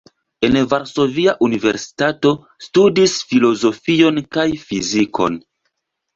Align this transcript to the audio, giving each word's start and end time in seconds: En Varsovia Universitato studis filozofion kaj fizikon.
En 0.45 0.55
Varsovia 0.69 1.35
Universitato 1.47 2.31
studis 2.69 3.15
filozofion 3.35 4.19
kaj 4.39 4.49
fizikon. 4.65 5.39